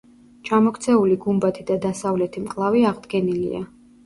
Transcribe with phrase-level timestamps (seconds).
[0.47, 3.63] ჩამოქცეული გუმბათი და დასავლეთი მკლავი აღდგენილია.